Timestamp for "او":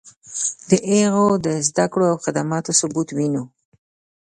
2.11-2.17